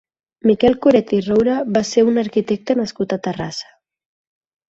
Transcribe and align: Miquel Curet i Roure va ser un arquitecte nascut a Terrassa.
Miquel 0.51 0.75
Curet 0.85 1.11
i 1.17 1.17
Roure 1.25 1.57
va 1.75 1.83
ser 1.91 2.05
un 2.13 2.17
arquitecte 2.21 2.77
nascut 2.81 3.15
a 3.17 3.19
Terrassa. 3.27 3.69